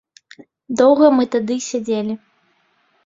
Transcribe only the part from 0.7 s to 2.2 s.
Доўга мы тады сядзелі.